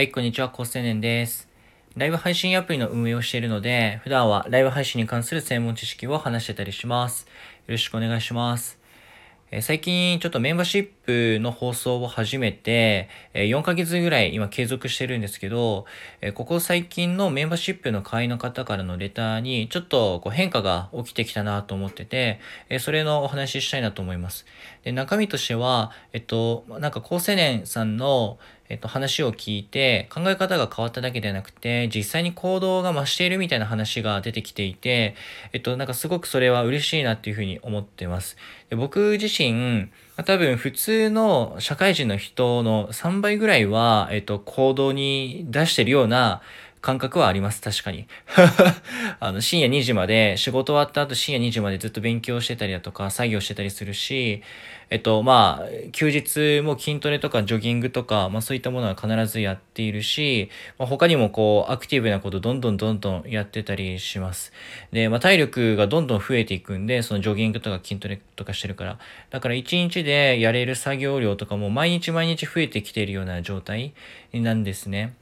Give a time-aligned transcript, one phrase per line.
[0.00, 1.46] はい、こんにちは、コース青年です。
[1.94, 7.26] ライブ配信アプリの運営をしているので、普段はライブ配信に関する専門知識を話してたりします。
[7.66, 8.80] よろしくお願いします。
[9.52, 15.86] え最近ちょっとメンバーシップの放送を始めて、え4ヶ月ぐらい今継続してるんですけど、
[16.20, 22.38] えここ最近のメンバーシップの会員の方からのレターにちょっとこう変化が起きてきたなと思ってて、
[22.68, 24.46] えそれのお話ししたいなと思います。
[24.84, 28.38] で中身としては、えっと、なんか高青年さんの
[28.70, 35.16] えっと、話を聞いて、考え方が変わっただけではなくて、実際に行動が増しているみたいな話が出てきていて、
[35.52, 38.36] えっと、なんかすごくそれは嬉しいなっていうふうに思ってます。
[38.70, 39.88] で僕自身、
[40.24, 46.40] 多分普通の社会人の人の3倍ぐらいは、えっと、行動に出してるような、
[46.80, 48.06] 感覚はあります、確かに。
[49.20, 54.42] あの、深夜2時まで、仕事終わった後深夜2時までずっと勉強してたりだとか、作業してたりするし、
[54.88, 60.48] えっと、まあ、休日も筋トレとかジョギングとか、まあそういったものは必ずやっているし、
[60.78, 64.52] まあ、他にもこう、アクティブなことどんどんどんどんやってたりします。
[64.90, 68.98] で、まあ体力がどんどん増えていくんで、そのジョギングとか筋トレとかしてるから。
[69.28, 73.92] だから1日でやれる作業量とかも毎日毎日増えてきているような状態
[74.32, 75.14] なんですね。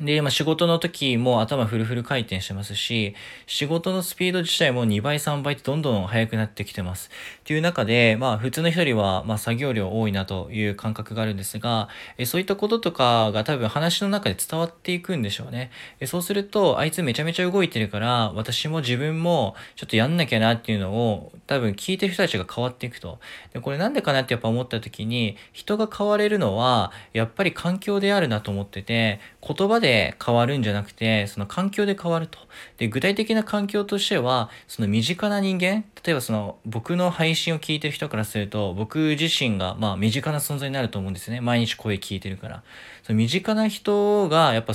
[0.00, 3.14] で、ま、仕事の時も頭フルフル回転してますし、
[3.46, 7.10] 仕事のスピード自体も2倍3倍ってどんどん速くなってきてます。
[7.40, 15.70] っていう中で、まあ普通の人よりは、まあ作業量多いなという感覚があるんですが、えそういったこととかが多分話の中で伝わっていくんでしょうね。
[16.00, 23.18] えそうすると、あいつめちゃめちゃ動いてるから、私も自分もちょっとやんなきゃなっていうのを多分聞いてる人たちが変わっていくと。
[23.54, 32.40] で、これなんでかなってやっぱ思った時に、人が変われるのは、やっぱり環境であるなと思ってて、言葉でで変わるんじゃなくて、その環境で変わると。
[32.76, 41.40] で、具体的な環境としては、その身近な人間、例えばその僕の配信を聞いてる人からすると、僕自身がまあ身近な存在になると思うんですよね。
[41.40, 42.64] 毎日声聞いてるから。
[43.04, 44.74] その身近な人がやっぱ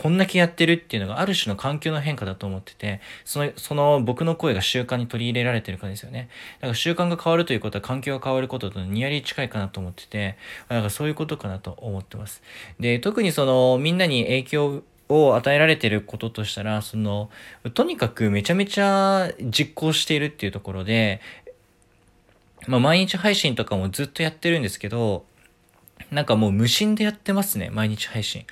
[0.00, 6.30] こんだけやってるっていうのがある種の環境の変化だと思ってて、その、その僕の声が習慣に取り入れられてるからですよね。
[6.60, 10.36] だから習慣が変わるということは環境が変わることとニアリ近いかなと思ってて、
[10.68, 12.42] だからそういうことかなと思ってます。
[12.78, 17.28] で、特にそのみんなに影響を与えられてることとしたら、その、
[17.74, 21.20] とにかくめちゃめちゃ実行しているっていうところで、
[22.66, 25.26] まあ毎日配信とかもずっとやってるんですけど、
[26.10, 28.46] なんかもう無心でやってますね、毎日配信。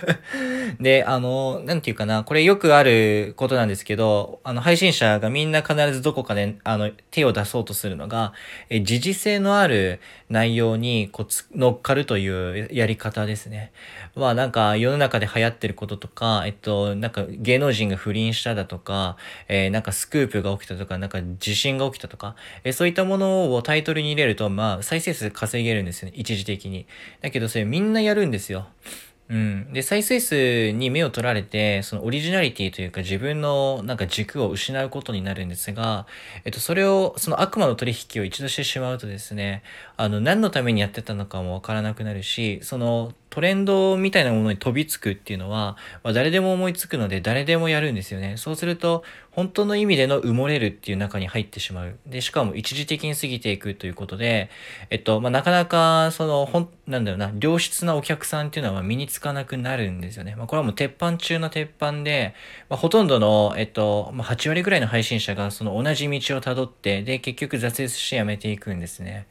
[0.80, 8.32] で、あの、なんていうかな、これよくあることなんですけど、あの、配信者がみんな必ずどこかで、あの、手を出そうとするのが、
[8.70, 10.00] え、時事性のある
[10.30, 13.72] 内容にこう乗っかるというやり方ですね。
[14.14, 19.16] まあなんか世の中で流行ってることとか、えっと、なんか芸能人が不倫しただとか、
[19.48, 26.80] えー、なんかスクープが起きたとか、なんか地震が起きたとか、えー、そういったものをタイトルに入れると、まあ再生数稼げるんですよね、一時的に。
[26.80, 26.86] に。
[27.20, 28.68] だけどそれみんなやるんですよ。
[29.28, 29.72] うん。
[29.72, 36.08] で、再生数に目を取られて、そのオリジナリティというか自分のなんか軸を失うことになるんですが、
[36.44, 39.62] えっと、それを、その悪魔の取引を一度してしまうとですね、
[39.96, 48.36] あの、何のためにやってたのかもわからなくなるし、その、トレンドみたいなものに飛びつくっていうのは、まあ、誰でも思いつくので誰でもやるんですよね。
[48.36, 51.96] そうすると、本当の意味での埋もれるっていう中に入ってしまう。
[52.06, 54.50] で、しかも一時的に過ぎていくということで、
[54.90, 60.34] えっと、まあ、なかなか、その、ほん、なんだろうな、良質なお客さんっていうのは身につかなくなるんですよね。
[60.36, 62.34] まあ、これはもう鉄板中の鉄板で、
[62.68, 69.28] まあ、ほとんどの、えっと、まあ、8割ぐらいの配信者がその同じ道をたどって、で、結局挫折してやめていくんですね。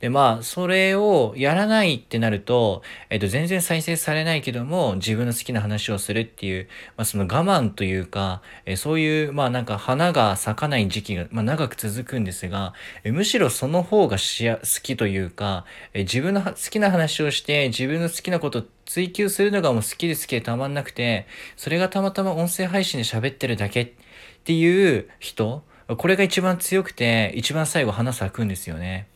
[0.00, 6.66] で、まあ、それをやらないってなると、えっと、全然再生されないけども、自分の好きな話をするっていう、
[6.96, 23.90] まあ、その我慢というか、えそういう、まあ、なんか花が咲かない時期が、まあ、長く続くんですが、えむしろその方がしや、好きというか、え自分の好きな話をして、自分の好きなこと追求するのがもう好きで好きでたまんなくて、それがたまたま音声配信で喋ってるだけっ
[24.42, 29.06] ていう人、これが一番強くて、一番最後花咲くんですよね。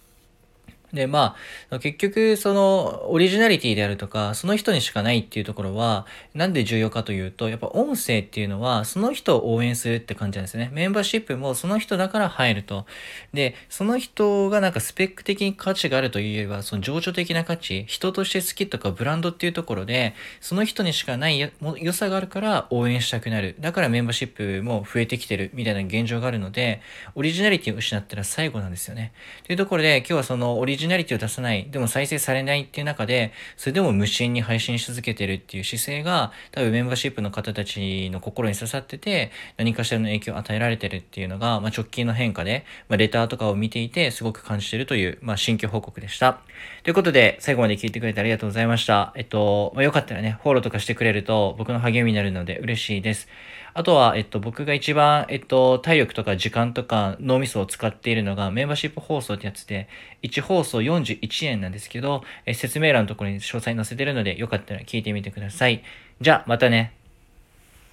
[0.92, 1.36] で、ま
[1.70, 10.71] あ、結局、その、オリジナリティであるとか、その人にしかないっていうところは、なんで重要かというと、やっぱ音声っていうのは、その人を応援するって感じなんですね。
[10.72, 12.86] メンバーシップもその人だから入ると。
[13.33, 23.56] で、その人がなんかスペック的に価値があるといえば、その情緒的な価値、人として好きとかブランドっていうところで、その人にしかない良さがあるから応援したくなる。
[23.60, 26.80] だからメンバーシップも増えてきてるみたいな現状があるので、
[27.15, 29.12] オリジナリティを失ったら最後なんですよね。
[29.47, 46.41] というところで、今日はそのオリジジナリティを出さない、でも再生されないっていう中で、それでも無心に配信し続けてるっていう姿勢が、多分メンバーシップの方たちの心に刺さってて、何かしらの影響を与えられてるっていうのが、まあ、直近の変化で、まあ、レターとかを見ていて、すごく感じてるという、まあ、新居報告でした。
[46.83, 49.13] ということで、最後まで聞いてくれてありがとうございました。
[49.17, 53.29] えっと、まあ、よかったらね、フォローとかしてくれると、僕の励みになるので嬉しいです。
[53.75, 59.89] あとは、えっと、僕が一番、えっと、体力とか時間とか脳みそを使っているのが、メンバーシップ放送ってやつで、
[60.23, 65.83] 1放送送41円なんですけど、え説明欄のところに詳細載せてるので、よかったら聞いてみてください。
[66.21, 67.02] じゃあ、またね。